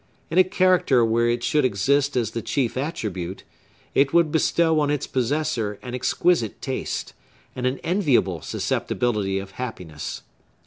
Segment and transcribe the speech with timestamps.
[0.31, 3.43] In a character where it should exist as the chief attribute,
[3.93, 7.13] it would bestow on its possessor an exquisite taste,
[7.55, 10.23] and an enviable susceptibility of happiness.